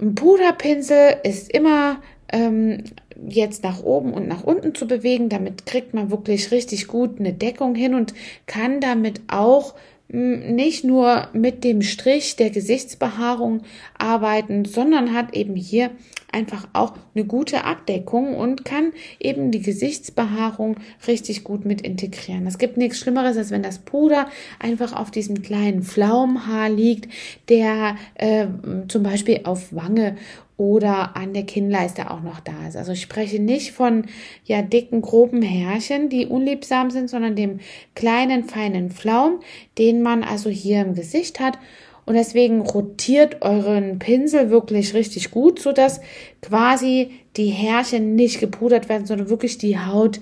Ein 0.00 0.14
Puderpinsel 0.14 1.16
ist 1.24 1.50
immer 1.52 2.00
ähm, 2.32 2.84
jetzt 3.28 3.62
nach 3.62 3.82
oben 3.82 4.12
und 4.12 4.28
nach 4.28 4.44
unten 4.44 4.74
zu 4.74 4.86
bewegen. 4.86 5.28
Damit 5.28 5.66
kriegt 5.66 5.94
man 5.94 6.10
wirklich 6.10 6.50
richtig 6.50 6.86
gut 6.86 7.18
eine 7.18 7.32
Deckung 7.32 7.74
hin 7.74 7.94
und 7.94 8.14
kann 8.46 8.80
damit 8.80 9.20
auch 9.28 9.74
hm, 10.10 10.54
nicht 10.54 10.84
nur 10.84 11.28
mit 11.32 11.64
dem 11.64 11.82
Strich 11.82 12.36
der 12.36 12.50
Gesichtsbehaarung 12.50 13.62
arbeiten, 13.98 14.64
sondern 14.64 15.14
hat 15.14 15.34
eben 15.34 15.54
hier 15.54 15.90
einfach 16.32 16.68
auch 16.72 16.94
eine 17.14 17.24
gute 17.24 17.64
Abdeckung 17.64 18.36
und 18.36 18.64
kann 18.64 18.92
eben 19.18 19.50
die 19.50 19.62
Gesichtsbehaarung 19.62 20.76
richtig 21.06 21.44
gut 21.44 21.64
mit 21.64 21.80
integrieren. 21.80 22.46
Es 22.46 22.58
gibt 22.58 22.76
nichts 22.76 22.98
Schlimmeres, 22.98 23.36
als 23.36 23.50
wenn 23.50 23.62
das 23.62 23.80
Puder 23.80 24.26
einfach 24.58 24.94
auf 24.94 25.10
diesem 25.10 25.42
kleinen 25.42 25.82
Pflaumenhaar 25.82 26.68
liegt, 26.68 27.10
der 27.48 27.96
äh, 28.14 28.46
zum 28.88 29.02
Beispiel 29.02 29.40
auf 29.44 29.74
Wange 29.74 30.16
oder 30.60 31.16
an 31.16 31.32
der 31.32 31.44
Kinnleiste 31.44 32.10
auch 32.10 32.20
noch 32.20 32.38
da 32.40 32.68
ist. 32.68 32.76
Also 32.76 32.92
ich 32.92 33.00
spreche 33.00 33.40
nicht 33.40 33.72
von 33.72 34.04
ja 34.44 34.60
dicken, 34.60 35.00
groben 35.00 35.40
Härchen, 35.40 36.10
die 36.10 36.26
unliebsam 36.26 36.90
sind, 36.90 37.08
sondern 37.08 37.34
dem 37.34 37.60
kleinen, 37.94 38.44
feinen 38.44 38.90
Pflaum, 38.90 39.40
den 39.78 40.02
man 40.02 40.22
also 40.22 40.50
hier 40.50 40.82
im 40.82 40.94
Gesicht 40.94 41.40
hat. 41.40 41.58
Und 42.06 42.14
deswegen 42.14 42.60
rotiert 42.60 43.42
euren 43.42 43.98
Pinsel 43.98 44.50
wirklich 44.50 44.94
richtig 44.94 45.30
gut, 45.30 45.60
so 45.60 45.72
dass 45.72 46.00
quasi 46.42 47.10
die 47.36 47.48
Härchen 47.48 48.16
nicht 48.16 48.40
gepudert 48.40 48.88
werden, 48.88 49.06
sondern 49.06 49.30
wirklich 49.30 49.58
die 49.58 49.78
Haut 49.78 50.20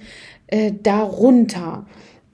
äh, 0.48 0.72
darunter. 0.82 1.86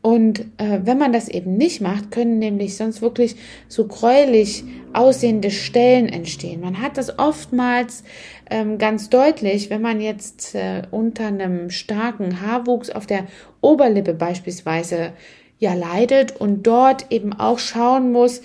Und 0.05 0.41
äh, 0.59 0.81
wenn 0.85 0.99
man 0.99 1.15
das 1.15 1.29
eben 1.31 1.57
nicht 1.57 1.81
macht, 1.81 2.11
können 2.11 2.39
nämlich 2.39 2.77
sonst 2.77 3.01
wirklich 3.01 3.37
so 3.69 3.87
gräulich 3.87 4.63
aussehende 4.93 5.51
Stellen 5.51 6.11
entstehen. 6.11 6.61
Man 6.61 6.83
hat 6.83 6.99
das 6.99 7.19
oftmals 7.19 8.05
ähm, 8.51 8.77
ganz 8.77 9.09
deutlich, 9.09 9.71
wenn 9.71 9.81
man 9.81 10.03
jetzt 10.03 10.55
äh, 10.55 10.83
unter 10.91 11.29
einem 11.29 11.71
starken 11.71 12.43
Haarwuchs 12.43 12.91
auf 12.91 13.07
der 13.07 13.27
Oberlippe 13.63 14.13
beispielsweise 14.13 15.15
ja 15.59 15.73
leidet 15.73 16.39
und 16.39 16.67
dort 16.67 17.11
eben 17.11 17.33
auch 17.33 17.59
schauen 17.59 18.13
muss, 18.13 18.43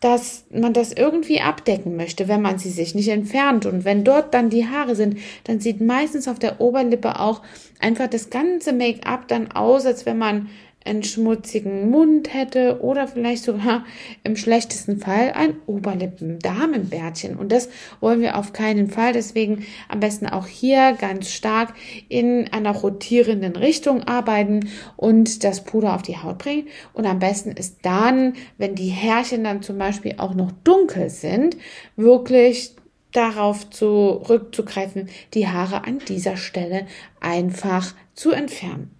dass 0.00 0.44
man 0.50 0.72
das 0.72 0.92
irgendwie 0.92 1.40
abdecken 1.40 1.96
möchte, 1.96 2.28
wenn 2.28 2.40
man 2.40 2.58
sie 2.58 2.70
sich 2.70 2.94
nicht 2.94 3.08
entfernt. 3.08 3.66
Und 3.66 3.84
wenn 3.84 4.04
dort 4.04 4.32
dann 4.32 4.50
die 4.50 4.68
Haare 4.68 4.94
sind, 4.94 5.18
dann 5.44 5.60
sieht 5.60 5.80
meistens 5.80 6.28
auf 6.28 6.38
der 6.38 6.60
Oberlippe 6.60 7.18
auch 7.18 7.42
einfach 7.80 8.08
das 8.08 8.30
ganze 8.30 8.72
Make-up 8.72 9.26
dann 9.28 9.50
aus, 9.50 9.86
als 9.86 10.06
wenn 10.06 10.18
man 10.18 10.48
einen 10.88 11.02
schmutzigen 11.02 11.90
Mund 11.90 12.32
hätte 12.32 12.80
oder 12.80 13.06
vielleicht 13.06 13.44
sogar 13.44 13.84
im 14.24 14.36
schlechtesten 14.36 14.98
Fall 14.98 15.32
ein 15.34 15.56
Oberlippen-Damenbärtchen. 15.66 17.36
Und 17.36 17.52
das 17.52 17.68
wollen 18.00 18.20
wir 18.20 18.36
auf 18.36 18.52
keinen 18.52 18.88
Fall. 18.88 19.12
Deswegen 19.12 19.64
am 19.88 20.00
besten 20.00 20.26
auch 20.26 20.46
hier 20.46 20.96
ganz 20.98 21.30
stark 21.30 21.74
in 22.08 22.48
einer 22.52 22.72
rotierenden 22.72 23.56
Richtung 23.56 24.02
arbeiten 24.04 24.68
und 24.96 25.44
das 25.44 25.64
Puder 25.64 25.94
auf 25.94 26.02
die 26.02 26.16
Haut 26.16 26.38
bringen. 26.38 26.68
Und 26.92 27.06
am 27.06 27.18
besten 27.18 27.52
ist 27.52 27.78
dann, 27.82 28.34
wenn 28.56 28.74
die 28.74 28.88
Härchen 28.88 29.44
dann 29.44 29.62
zum 29.62 29.78
Beispiel 29.78 30.14
auch 30.18 30.34
noch 30.34 30.52
dunkel 30.64 31.10
sind, 31.10 31.56
wirklich 31.96 32.74
darauf 33.12 33.70
zurückzugreifen, 33.70 35.08
die 35.34 35.48
Haare 35.48 35.84
an 35.84 35.98
dieser 35.98 36.36
Stelle 36.36 36.86
einfach 37.20 37.94
zu 38.14 38.32
entfernen. 38.32 38.90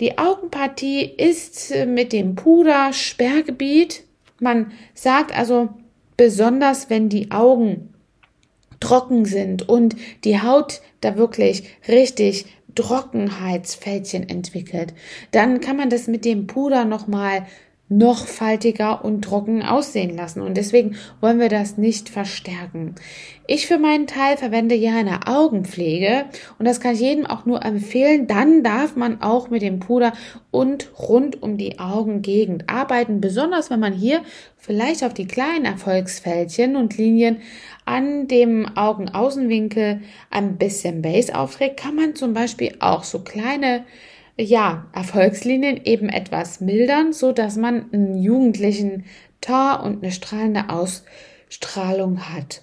Die 0.00 0.18
Augenpartie 0.18 1.04
ist 1.04 1.70
äh, 1.70 1.86
mit 1.86 2.12
dem 2.12 2.34
Puder 2.34 2.92
Sperrgebiet. 2.92 4.04
Man 4.40 4.72
sagt 4.94 5.36
also, 5.36 5.70
besonders 6.16 6.90
wenn 6.90 7.08
die 7.08 7.30
Augen 7.30 7.94
trocken 8.80 9.24
sind 9.24 9.68
und 9.68 9.96
die 10.24 10.40
Haut 10.40 10.82
da 11.00 11.16
wirklich 11.16 11.64
richtig 11.88 12.46
Trockenheitsfältchen 12.74 14.28
entwickelt, 14.28 14.92
dann 15.30 15.60
kann 15.60 15.78
man 15.78 15.88
das 15.88 16.08
mit 16.08 16.24
dem 16.26 16.46
Puder 16.46 16.84
nochmal 16.84 17.46
noch 17.88 18.26
faltiger 18.26 19.04
und 19.04 19.22
trocken 19.22 19.62
aussehen 19.62 20.16
lassen. 20.16 20.40
Und 20.40 20.56
deswegen 20.56 20.96
wollen 21.20 21.38
wir 21.38 21.48
das 21.48 21.78
nicht 21.78 22.08
verstärken. 22.08 22.96
Ich 23.46 23.68
für 23.68 23.78
meinen 23.78 24.08
Teil 24.08 24.36
verwende 24.36 24.74
ja 24.74 24.96
eine 24.96 25.28
Augenpflege 25.28 26.24
und 26.58 26.66
das 26.66 26.80
kann 26.80 26.94
ich 26.94 27.00
jedem 27.00 27.26
auch 27.26 27.46
nur 27.46 27.64
empfehlen. 27.64 28.26
Dann 28.26 28.64
darf 28.64 28.96
man 28.96 29.22
auch 29.22 29.50
mit 29.50 29.62
dem 29.62 29.78
Puder 29.78 30.12
und 30.50 30.90
rund 30.98 31.42
um 31.42 31.58
die 31.58 31.78
Augengegend 31.78 32.68
arbeiten. 32.68 33.20
Besonders 33.20 33.70
wenn 33.70 33.78
man 33.78 33.92
hier 33.92 34.22
vielleicht 34.56 35.04
auf 35.04 35.14
die 35.14 35.28
kleinen 35.28 35.64
Erfolgsfältchen 35.64 36.74
und 36.74 36.98
Linien 36.98 37.38
an 37.84 38.26
dem 38.26 38.66
Augenaußenwinkel 38.76 40.00
ein 40.30 40.56
bisschen 40.56 41.02
Base 41.02 41.32
aufträgt, 41.36 41.76
kann 41.76 41.94
man 41.94 42.16
zum 42.16 42.34
Beispiel 42.34 42.74
auch 42.80 43.04
so 43.04 43.20
kleine 43.20 43.84
ja, 44.38 44.86
Erfolgslinien 44.92 45.80
eben 45.84 46.08
etwas 46.08 46.60
mildern, 46.60 47.12
so 47.12 47.32
dass 47.32 47.56
man 47.56 47.92
einen 47.92 48.22
jugendlichen 48.22 49.04
Tar 49.40 49.82
und 49.82 50.02
eine 50.02 50.12
strahlende 50.12 50.68
Ausstrahlung 50.68 52.28
hat. 52.28 52.62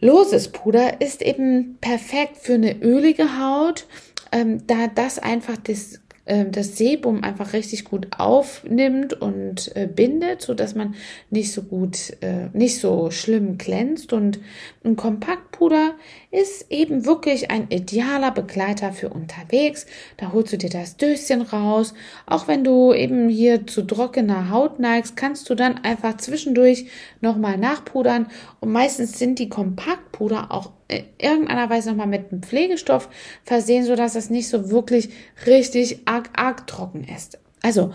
Loses 0.00 0.48
Puder 0.48 1.00
ist 1.00 1.22
eben 1.22 1.78
perfekt 1.80 2.38
für 2.38 2.54
eine 2.54 2.80
ölige 2.80 3.38
Haut, 3.38 3.86
ähm, 4.32 4.66
da 4.66 4.86
das 4.86 5.18
einfach 5.18 5.56
das 5.56 6.00
ähm, 6.30 6.52
das 6.52 6.78
Sebum 6.78 7.24
einfach 7.24 7.52
richtig 7.52 7.84
gut 7.84 8.06
aufnimmt 8.16 9.14
und 9.14 9.74
äh, 9.74 9.88
bindet, 9.88 10.42
so 10.42 10.54
dass 10.54 10.76
man 10.76 10.94
nicht 11.28 11.52
so 11.52 11.62
gut, 11.62 12.16
äh, 12.20 12.48
nicht 12.52 12.78
so 12.78 13.10
schlimm 13.10 13.58
glänzt. 13.58 14.12
Und 14.12 14.38
ein 14.84 14.94
Kompaktpuder 14.96 15.94
ist 16.30 16.70
eben 16.70 17.06
wirklich 17.06 17.50
ein 17.50 17.68
idealer 17.70 18.30
Begleiter 18.30 18.92
für 18.92 19.08
unterwegs. 19.08 19.86
Da 20.16 20.32
holst 20.32 20.52
du 20.52 20.58
dir 20.58 20.70
das 20.70 20.96
Döschen 20.96 21.42
raus. 21.42 21.92
Auch 22.26 22.46
wenn 22.46 22.62
du 22.62 22.94
eben 22.94 23.28
hier 23.28 23.66
zu 23.66 23.82
trockener 23.82 24.50
Haut 24.50 24.78
neigst, 24.78 25.16
kannst 25.16 25.50
du 25.50 25.56
dann 25.56 25.78
einfach 25.78 26.16
zwischendurch 26.18 26.86
nochmal 27.20 27.58
nachpudern. 27.58 28.28
Und 28.60 28.70
meistens 28.70 29.18
sind 29.18 29.40
die 29.40 29.48
Kompaktpuder 29.48 30.52
auch 30.52 30.70
in 30.86 31.04
irgendeiner 31.18 31.68
Weise 31.68 31.90
nochmal 31.90 32.06
mit 32.06 32.30
einem 32.30 32.42
Pflegestoff 32.42 33.08
versehen, 33.42 33.84
sodass 33.84 34.12
das 34.12 34.30
nicht 34.30 34.48
so 34.48 34.70
wirklich 34.70 35.10
richtig 35.46 36.00
arg, 36.04 36.30
arg 36.36 36.66
trocken 36.68 37.04
ist. 37.04 37.38
Also, 37.62 37.92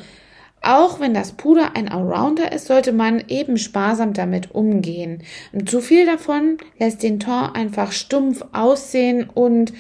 auch 0.66 1.00
wenn 1.00 1.14
das 1.14 1.34
Puder 1.34 1.76
ein 1.76 1.90
Allrounder 1.90 2.52
ist, 2.52 2.68
sollte 2.68 2.92
man 2.92 3.24
eben 3.28 3.58
sparsam 3.58 4.14
damit 4.14 4.54
umgehen. 4.54 5.24
zu 5.66 5.80
viel 5.82 6.06
davon 6.06 6.58
lässt 6.80 7.04
den 7.04 7.20
Ton 7.20 7.52
einfach 7.54 7.92
stumpf 7.92 8.44
aussehen 8.52 9.30
und 9.32 9.74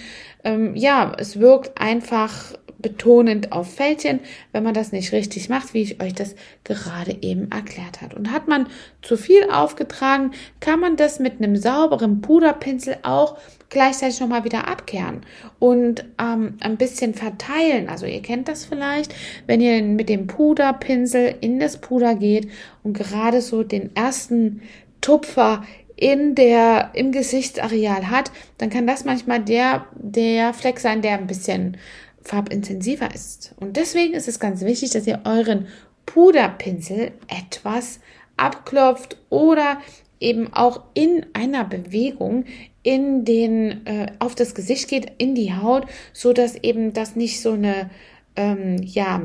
ähm, 0.44 0.75
ja, 0.75 1.12
es 1.18 1.39
wirkt 1.39 1.80
einfach 1.82 2.54
betonend 2.86 3.51
auf 3.51 3.74
Fältchen, 3.74 4.20
wenn 4.51 4.62
man 4.62 4.75
das 4.75 4.92
nicht 4.92 5.12
richtig 5.12 5.50
macht, 5.50 5.74
wie 5.74 5.82
ich 5.82 6.04
euch 6.04 6.13
das 6.13 6.36
gerade 6.63 7.18
eben 7.22 7.50
erklärt 7.51 8.01
hat. 8.01 8.13
Und 8.13 8.32
hat 8.32 8.48
man 8.48 8.68
zu 9.01 9.18
viel 9.18 9.50
aufgetragen, 9.50 10.32
kann 10.60 10.80
man 10.80 10.96
das 10.96 11.18
mit 11.20 11.39
einem 11.42 11.56
sauberen 11.56 12.22
Puderpinsel 12.22 12.98
auch 13.01 13.38
gleichzeitig 13.69 14.19
nochmal 14.19 14.43
wieder 14.43 14.67
abkehren 14.67 15.22
und 15.60 16.05
ähm, 16.19 16.55
ein 16.60 16.77
bisschen 16.77 17.13
verteilen. 17.13 17.89
Also 17.89 18.05
ihr 18.05 18.22
kennt 18.22 18.48
das 18.48 18.65
vielleicht, 18.65 19.13
wenn 19.48 19.62
ihr 19.62 19.81
mit 19.81 20.10
dem 20.10 20.27
Puderpinsel 20.27 21.36
in 21.41 21.60
das 21.60 21.77
Puder 21.77 22.15
geht 22.15 22.50
und 22.84 22.93
gerade 22.93 23.41
so 23.41 23.63
den 23.63 23.95
ersten 23.95 24.62
Tupfer 25.01 25.63
in 25.95 26.36
der, 26.36 26.91
im 26.93 27.12
Gesichtsareal 27.12 28.10
hat, 28.10 28.31
dann 28.57 28.69
kann 28.69 28.88
das 28.88 29.05
manchmal 29.05 29.41
der, 29.41 29.86
der 29.95 30.53
Fleck 30.53 30.79
sein, 30.79 31.01
der 31.01 31.13
ein 31.13 31.27
bisschen 31.27 31.77
farbintensiver 32.22 33.13
ist. 33.13 33.53
Und 33.57 33.77
deswegen 33.77 34.13
ist 34.13 34.27
es 34.27 34.39
ganz 34.39 34.62
wichtig, 34.62 34.89
dass 34.91 35.07
ihr 35.07 35.22
euren 35.25 35.67
Puderpinsel 36.05 37.12
etwas 37.27 38.00
abklopft 38.38 39.17
oder 39.29 39.79
eben 40.19 40.53
auch 40.53 40.84
in 40.93 41.25
einer 41.34 41.63
Bewegung 41.65 42.45
in 42.84 43.25
den 43.25 43.86
äh, 43.86 44.07
auf 44.19 44.36
das 44.36 44.55
Gesicht 44.55 44.88
geht, 44.89 45.12
in 45.17 45.36
die 45.36 45.53
Haut, 45.53 45.86
so 46.13 46.34
dass 46.34 46.55
eben 46.55 46.93
das 46.93 47.15
nicht 47.15 47.41
so 47.41 47.53
eine 47.53 47.89
ähm, 48.36 48.77
ja 48.84 49.22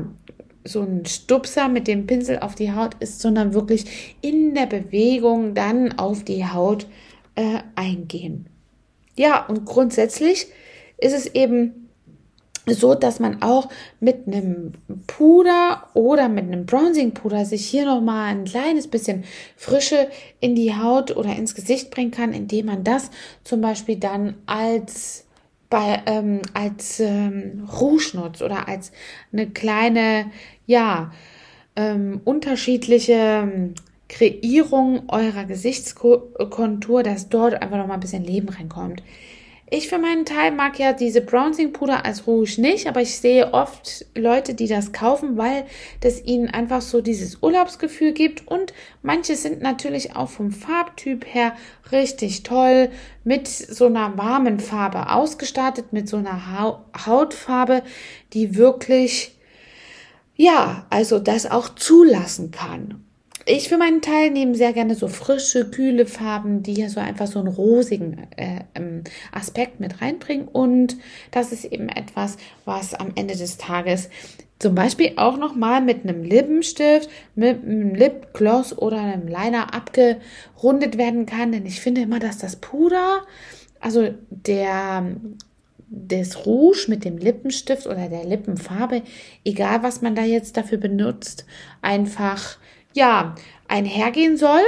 so 0.63 0.81
ein 0.81 1.05
Stupser 1.05 1.67
mit 1.67 1.87
dem 1.87 2.05
Pinsel 2.05 2.39
auf 2.39 2.55
die 2.55 2.71
Haut 2.71 2.95
ist, 2.99 3.19
sondern 3.19 3.53
wirklich 3.53 4.17
in 4.21 4.53
der 4.53 4.67
Bewegung 4.67 5.55
dann 5.55 5.97
auf 5.97 6.23
die 6.23 6.45
Haut 6.45 6.87
äh, 7.35 7.59
eingehen. 7.75 8.45
Ja, 9.17 9.45
und 9.45 9.65
grundsätzlich 9.65 10.47
ist 10.97 11.13
es 11.13 11.27
eben 11.33 11.80
so, 12.67 12.93
dass 12.93 13.19
man 13.19 13.41
auch 13.41 13.69
mit 13.99 14.27
einem 14.27 14.73
Puder 15.07 15.87
oder 15.93 16.29
mit 16.29 16.45
einem 16.45 16.65
Bronzing 16.65 17.13
Puder 17.13 17.45
sich 17.45 17.65
hier 17.65 17.85
noch 17.85 18.01
mal 18.01 18.25
ein 18.25 18.45
kleines 18.45 18.87
bisschen 18.87 19.23
Frische 19.57 20.09
in 20.39 20.55
die 20.55 20.75
Haut 20.75 21.15
oder 21.15 21.35
ins 21.35 21.55
Gesicht 21.55 21.89
bringen 21.89 22.11
kann, 22.11 22.33
indem 22.33 22.67
man 22.67 22.83
das 22.83 23.09
zum 23.43 23.61
Beispiel 23.61 23.95
dann 23.95 24.35
als 24.45 25.25
bei, 25.69 26.03
ähm, 26.05 26.41
als 26.53 26.99
ähm, 26.99 27.67
Rouge 27.79 28.11
nutzt 28.13 28.43
oder 28.43 28.67
als 28.67 28.91
eine 29.31 29.49
kleine, 29.49 30.29
ja, 30.67 31.11
ähm, 31.75 32.21
unterschiedliche 32.25 33.13
ähm, 33.13 33.73
Kreierung 34.09 35.03
eurer 35.07 35.45
Gesichtskontur, 35.45 37.01
dass 37.01 37.29
dort 37.29 37.53
einfach 37.53 37.77
noch 37.77 37.87
mal 37.87 37.95
ein 37.95 38.01
bisschen 38.01 38.25
Leben 38.25 38.49
reinkommt. 38.49 39.01
Ich 39.73 39.87
für 39.87 39.99
meinen 39.99 40.25
Teil 40.25 40.51
mag 40.51 40.79
ja 40.79 40.91
diese 40.91 41.21
Bronzing 41.21 41.71
Puder 41.71 42.03
als 42.03 42.27
Rouge 42.27 42.59
nicht, 42.59 42.87
aber 42.87 43.01
ich 43.01 43.17
sehe 43.17 43.53
oft 43.53 44.05
Leute, 44.17 44.53
die 44.53 44.67
das 44.67 44.91
kaufen, 44.91 45.37
weil 45.37 45.63
das 46.01 46.21
ihnen 46.21 46.49
einfach 46.49 46.81
so 46.81 46.99
dieses 46.99 47.41
Urlaubsgefühl 47.41 48.11
gibt 48.11 48.45
und 48.49 48.73
manche 49.01 49.37
sind 49.37 49.61
natürlich 49.61 50.13
auch 50.13 50.27
vom 50.27 50.51
Farbtyp 50.51 51.25
her 51.25 51.55
richtig 51.89 52.43
toll 52.43 52.89
mit 53.23 53.47
so 53.47 53.85
einer 53.85 54.17
warmen 54.17 54.59
Farbe 54.59 55.09
ausgestattet, 55.09 55.93
mit 55.93 56.09
so 56.09 56.17
einer 56.17 56.83
Hautfarbe, 57.05 57.83
die 58.33 58.57
wirklich 58.57 59.37
ja, 60.35 60.85
also 60.89 61.19
das 61.19 61.49
auch 61.49 61.69
zulassen 61.75 62.51
kann. 62.51 63.05
Ich 63.53 63.67
für 63.67 63.77
meinen 63.77 64.01
Teil 64.01 64.31
nehme 64.31 64.55
sehr 64.55 64.71
gerne 64.71 64.95
so 64.95 65.09
frische, 65.09 65.69
kühle 65.69 66.05
Farben, 66.05 66.63
die 66.63 66.73
ja 66.73 66.87
so 66.87 67.01
einfach 67.01 67.27
so 67.27 67.39
einen 67.39 67.49
rosigen 67.49 68.25
äh, 68.37 68.61
ähm, 68.75 69.03
Aspekt 69.33 69.81
mit 69.81 70.01
reinbringen. 70.01 70.47
Und 70.47 70.95
das 71.31 71.51
ist 71.51 71.65
eben 71.65 71.89
etwas, 71.89 72.37
was 72.63 72.93
am 72.93 73.11
Ende 73.15 73.35
des 73.35 73.57
Tages 73.57 74.09
zum 74.57 74.73
Beispiel 74.73 75.13
auch 75.17 75.35
nochmal 75.35 75.81
mit 75.81 76.05
einem 76.05 76.23
Lippenstift, 76.23 77.09
mit 77.35 77.61
einem 77.61 77.93
Lipgloss 77.93 78.77
oder 78.77 79.01
einem 79.01 79.27
Liner 79.27 79.73
abgerundet 79.73 80.97
werden 80.97 81.25
kann. 81.25 81.51
Denn 81.51 81.65
ich 81.65 81.81
finde 81.81 81.99
immer, 81.99 82.19
dass 82.19 82.37
das 82.37 82.55
Puder, 82.55 83.23
also 83.81 84.13
der 84.29 85.13
des 85.93 86.45
Rouge 86.45 86.85
mit 86.87 87.03
dem 87.03 87.17
Lippenstift 87.17 87.85
oder 87.85 88.07
der 88.07 88.23
Lippenfarbe, 88.23 89.01
egal 89.43 89.83
was 89.83 90.01
man 90.01 90.15
da 90.15 90.23
jetzt 90.23 90.55
dafür 90.55 90.77
benutzt, 90.77 91.45
einfach 91.81 92.57
ja, 92.93 93.35
einhergehen 93.67 94.37
soll 94.37 94.61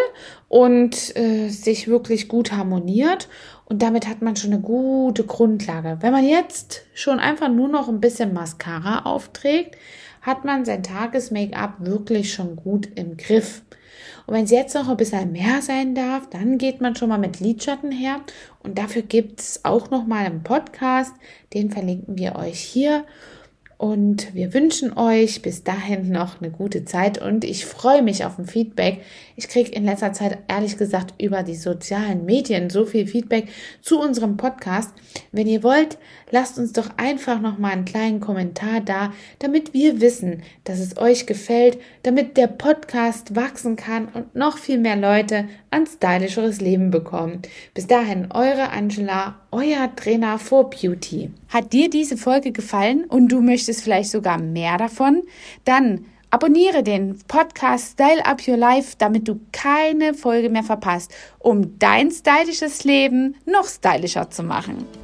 und 0.48 1.15
äh, 1.18 1.50
sich 1.50 1.88
wirklich 1.88 2.27
gut 2.27 2.51
harmoniert. 2.51 3.27
Und 3.65 3.82
damit 3.82 4.08
hat 4.08 4.22
man 4.22 4.36
schon 4.36 4.53
eine 4.53 4.62
gute 4.62 5.24
Grundlage. 5.24 5.98
Wenn 6.01 6.12
man 6.12 6.27
jetzt 6.27 6.84
schon 6.94 7.20
einfach 7.20 7.50
nur 7.50 7.68
noch 7.68 7.89
ein 7.89 8.01
bisschen 8.01 8.34
Mascara 8.34 9.06
aufträgt, 9.06 9.75
hat 10.22 10.46
man 10.46 10.63
sein 10.63 10.84
Tages-Make-up 10.84 11.75
wirklich 11.80 12.34
schon 12.34 12.56
gut 12.56 12.88
im 12.96 13.18
Griff. 13.18 13.62
Und 14.25 14.36
wenn 14.36 14.46
es 14.46 14.51
jetzt 14.51 14.74
noch 14.74 14.88
ein 14.88 14.98
bisschen 14.98 15.31
mehr 15.33 15.62
sein 15.62 15.96
darf, 15.96 16.29
dann 16.29 16.57
geht 16.57 16.79
man 16.81 16.96
schon 16.96 17.09
mal 17.09 17.18
mit 17.18 17.40
Lidschatten 17.40 17.92
her. 17.92 18.22
Und 18.64 18.77
dafür 18.77 19.01
gibt 19.01 19.42
es 19.42 19.66
auch 19.66 19.90
noch 19.90 20.05
mal 20.05 20.25
einen 20.25 20.44
Podcast, 20.44 21.14
den 21.53 21.72
verlinken 21.72 22.18
wir 22.18 22.36
euch 22.36 22.59
hier. 22.59 23.05
Und 23.83 24.33
wir 24.33 24.53
wünschen 24.53 24.98
euch 24.98 25.41
bis 25.41 25.65
dahin 25.65 26.09
noch 26.09 26.39
eine 26.39 26.50
gute 26.50 26.85
Zeit 26.85 27.17
und 27.17 27.43
ich 27.43 27.65
freue 27.65 28.01
mich 28.01 28.24
auf 28.24 28.39
ein 28.39 28.48
Feedback. 28.48 29.01
Ich 29.35 29.50
kriege 29.50 29.74
in 29.74 29.83
letzter 29.83 30.13
Zeit 30.13 30.37
ehrlich 30.48 30.77
gesagt 30.77 31.22
über 31.22 31.43
die 31.43 31.55
sozialen 31.55 32.24
Medien 32.24 32.69
so 32.69 32.85
viel 32.85 33.07
Feedback 33.07 33.50
zu 33.81 34.00
unserem 34.00 34.37
Podcast. 34.37 34.93
Wenn 35.33 35.48
ihr 35.48 35.63
wollt, 35.63 35.98
lasst 36.33 36.57
uns 36.57 36.74
doch 36.74 36.89
einfach 36.98 37.39
noch 37.39 37.59
mal 37.59 37.72
einen 37.72 37.85
kleinen 37.85 38.19
Kommentar 38.19 38.81
da, 38.81 39.13
damit 39.37 39.75
wir 39.75 40.01
wissen, 40.01 40.41
dass 40.63 40.79
es 40.79 40.98
euch 40.98 41.27
gefällt, 41.27 41.77
damit 42.01 42.37
der 42.37 42.48
Podcast 42.48 43.35
wachsen 43.35 43.75
kann 43.75 44.07
und 44.07 44.33
noch 44.33 44.57
viel 44.57 44.79
mehr 44.79 44.96
Leute 44.96 45.48
ein 45.69 45.85
stylischeres 45.85 46.59
Leben 46.59 46.89
bekommen. 46.89 47.43
Bis 47.75 47.85
dahin, 47.85 48.31
eure 48.31 48.72
Angela, 48.72 49.35
euer 49.51 49.96
Trainer 49.96 50.39
for 50.39 50.72
Beauty. 50.72 51.29
Hat 51.50 51.72
dir 51.72 51.91
diese 51.91 52.17
Folge 52.17 52.51
gefallen 52.51 53.05
und 53.05 53.27
du 53.27 53.39
möchtest 53.39 53.83
vielleicht 53.83 54.09
sogar 54.09 54.39
mehr 54.39 54.79
davon? 54.79 55.22
Dann 55.65 56.05
abonniere 56.31 56.81
den 56.81 57.19
Podcast 57.27 57.91
Style 57.91 58.25
Up 58.25 58.41
Your 58.48 58.57
Life, 58.57 58.96
damit 58.98 59.27
du 59.27 59.39
keine 59.51 60.15
Folge 60.15 60.50
mehr 60.50 60.63
verpasst, 60.63 61.13
um 61.37 61.77
dein 61.77 62.09
stylisches 62.09 62.85
Leben 62.85 63.35
noch 63.46 63.67
stylischer 63.67 64.31
zu 64.31 64.41
machen. 64.41 65.02